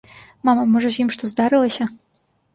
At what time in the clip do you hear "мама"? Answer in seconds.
0.47-0.63